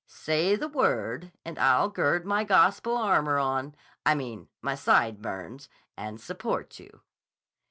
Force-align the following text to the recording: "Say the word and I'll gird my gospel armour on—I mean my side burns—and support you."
"Say 0.07 0.55
the 0.55 0.67
word 0.67 1.31
and 1.45 1.59
I'll 1.59 1.87
gird 1.87 2.25
my 2.25 2.43
gospel 2.43 2.97
armour 2.97 3.37
on—I 3.37 4.15
mean 4.15 4.47
my 4.59 4.73
side 4.73 5.21
burns—and 5.21 6.19
support 6.19 6.79
you." 6.79 7.01